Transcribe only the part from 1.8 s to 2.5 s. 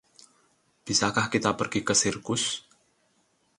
ke sirkus?